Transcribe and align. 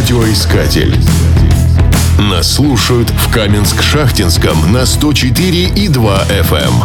Радиоискатель. 0.00 0.96
Нас 2.18 2.54
слушают 2.54 3.10
в 3.10 3.30
Каменск-Шахтинском 3.30 4.72
на 4.72 4.86
104 4.86 5.64
и 5.76 5.88
2 5.88 6.22
FM. 6.40 6.84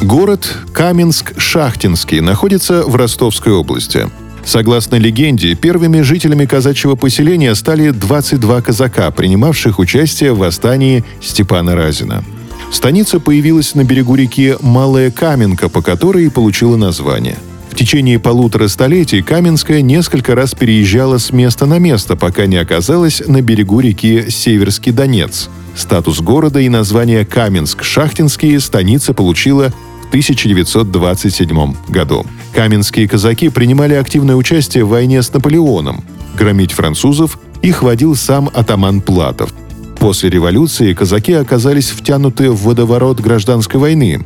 эм. 0.00 0.08
Город 0.08 0.56
Каменск-Шахтинский 0.72 2.22
находится 2.22 2.84
в 2.84 2.96
Ростовской 2.96 3.52
области. 3.52 4.08
Согласно 4.42 4.96
легенде, 4.96 5.54
первыми 5.54 6.00
жителями 6.00 6.46
казачьего 6.46 6.94
поселения 6.94 7.54
стали 7.54 7.90
22 7.90 8.62
казака, 8.62 9.10
принимавших 9.10 9.78
участие 9.78 10.32
в 10.32 10.38
восстании 10.38 11.04
Степана 11.20 11.74
Разина. 11.74 12.24
Станица 12.72 13.20
появилась 13.20 13.74
на 13.74 13.84
берегу 13.84 14.14
реки 14.14 14.56
Малая 14.62 15.10
Каменка, 15.10 15.68
по 15.68 15.82
которой 15.82 16.24
и 16.24 16.30
получила 16.30 16.76
название– 16.76 17.36
в 17.70 17.74
течение 17.74 18.18
полутора 18.18 18.68
столетий 18.68 19.22
Каменская 19.22 19.80
несколько 19.80 20.34
раз 20.34 20.54
переезжала 20.54 21.18
с 21.18 21.32
места 21.32 21.66
на 21.66 21.78
место, 21.78 22.16
пока 22.16 22.46
не 22.46 22.56
оказалась 22.56 23.22
на 23.26 23.40
берегу 23.42 23.80
реки 23.80 24.26
Северский 24.28 24.92
Донец. 24.92 25.48
Статус 25.76 26.20
города 26.20 26.60
и 26.60 26.68
название 26.68 27.24
Каменск-Шахтинский 27.24 28.58
станица 28.60 29.14
получила 29.14 29.72
в 30.04 30.08
1927 30.08 31.74
году. 31.88 32.26
Каменские 32.54 33.08
казаки 33.08 33.48
принимали 33.48 33.94
активное 33.94 34.34
участие 34.34 34.84
в 34.84 34.88
войне 34.88 35.22
с 35.22 35.32
Наполеоном. 35.32 36.04
Громить 36.36 36.72
французов 36.72 37.38
их 37.62 37.82
водил 37.82 38.16
сам 38.16 38.50
атаман 38.52 39.00
Платов. 39.00 39.54
После 39.98 40.30
революции 40.30 40.94
казаки 40.94 41.34
оказались 41.34 41.90
втянуты 41.90 42.50
в 42.50 42.62
водоворот 42.64 43.20
гражданской 43.20 43.78
войны. 43.78 44.24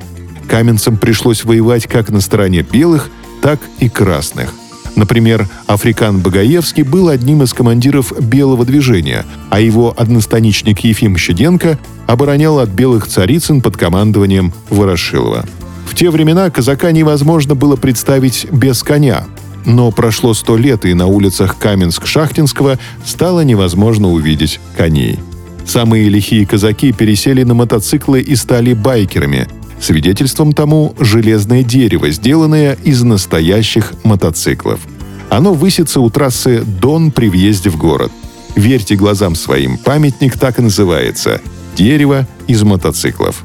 Каменцам 0.48 0.96
пришлось 0.96 1.44
воевать 1.44 1.86
как 1.86 2.10
на 2.10 2.20
стороне 2.20 2.62
белых, 2.62 3.10
так 3.44 3.60
и 3.78 3.90
красных. 3.90 4.54
Например, 4.96 5.46
Африкан 5.66 6.20
Багаевский 6.20 6.82
был 6.82 7.10
одним 7.10 7.42
из 7.42 7.52
командиров 7.52 8.10
белого 8.18 8.64
движения, 8.64 9.26
а 9.50 9.60
его 9.60 9.92
одностаничник 9.94 10.80
Ефим 10.80 11.18
Щеденко 11.18 11.78
оборонял 12.06 12.58
от 12.58 12.70
белых 12.70 13.06
царицын 13.06 13.60
под 13.60 13.76
командованием 13.76 14.54
Ворошилова. 14.70 15.44
В 15.84 15.94
те 15.94 16.08
времена 16.08 16.48
казака 16.48 16.90
невозможно 16.90 17.54
было 17.54 17.76
представить 17.76 18.46
без 18.50 18.82
коня, 18.82 19.26
но 19.66 19.92
прошло 19.92 20.32
сто 20.32 20.56
лет, 20.56 20.86
и 20.86 20.94
на 20.94 21.06
улицах 21.06 21.56
Каменск-Шахтинского 21.60 22.78
стало 23.04 23.42
невозможно 23.42 24.10
увидеть 24.10 24.58
коней. 24.74 25.18
Самые 25.66 26.08
лихие 26.08 26.46
казаки 26.46 26.92
пересели 26.92 27.42
на 27.42 27.52
мотоциклы 27.52 28.22
и 28.22 28.36
стали 28.36 28.72
байкерами, 28.72 29.48
Свидетельством 29.84 30.54
тому 30.54 30.94
железное 30.98 31.62
дерево, 31.62 32.08
сделанное 32.08 32.78
из 32.84 33.02
настоящих 33.02 33.92
мотоциклов. 34.02 34.80
Оно 35.28 35.52
высится 35.52 36.00
у 36.00 36.08
трассы 36.08 36.62
Дон 36.64 37.12
при 37.12 37.28
въезде 37.28 37.68
в 37.68 37.76
город. 37.76 38.10
Верьте 38.56 38.96
глазам 38.96 39.34
своим, 39.34 39.76
памятник 39.76 40.38
так 40.38 40.58
и 40.58 40.62
называется– 40.62 41.42
«Дерево 41.76 42.26
из 42.46 42.62
мотоциклов». 42.62 43.44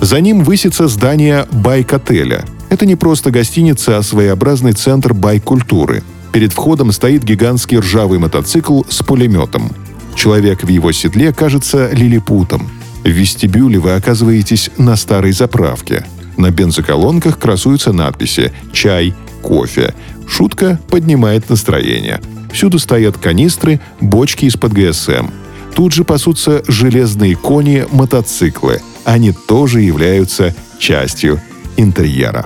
За 0.00 0.18
ним 0.22 0.44
высится 0.44 0.88
здание 0.88 1.46
байк-отеля. 1.52 2.46
Это 2.70 2.86
не 2.86 2.96
просто 2.96 3.30
гостиница, 3.30 3.98
а 3.98 4.02
своеобразный 4.02 4.72
центр 4.72 5.12
байк-культуры. 5.12 6.02
Перед 6.32 6.54
входом 6.54 6.90
стоит 6.90 7.22
гигантский 7.22 7.80
ржавый 7.80 8.18
мотоцикл 8.18 8.84
с 8.88 9.02
пулеметом. 9.02 9.70
Человек 10.14 10.64
в 10.64 10.68
его 10.68 10.90
седле 10.92 11.34
кажется 11.34 11.90
лилипутом– 11.92 12.70
в 13.04 13.08
вестибюле 13.08 13.78
вы 13.78 13.94
оказываетесь 13.94 14.70
на 14.76 14.96
старой 14.96 15.32
заправке. 15.32 16.04
На 16.36 16.50
бензоколонках 16.50 17.38
красуются 17.38 17.92
надписи 17.92 18.52
«Чай», 18.72 19.14
«Кофе». 19.42 19.94
Шутка 20.28 20.78
поднимает 20.88 21.48
настроение. 21.50 22.20
Всюду 22.52 22.78
стоят 22.78 23.16
канистры, 23.18 23.80
бочки 24.00 24.44
из-под 24.46 24.72
ГСМ. 24.72 25.28
Тут 25.74 25.92
же 25.92 26.04
пасутся 26.04 26.62
железные 26.66 27.36
кони, 27.36 27.86
мотоциклы. 27.90 28.80
Они 29.04 29.32
тоже 29.32 29.80
являются 29.80 30.54
частью 30.78 31.40
интерьера. 31.76 32.44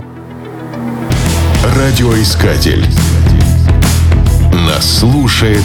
Радиоискатель. 1.76 2.84
Нас 4.52 4.98
слушает 4.98 5.64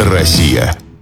Россия. 0.00 0.76